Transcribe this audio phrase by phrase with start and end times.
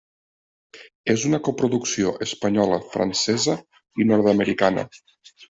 [1.13, 3.57] És una coproducció espanyola, francesa
[4.05, 4.89] i nord-americana.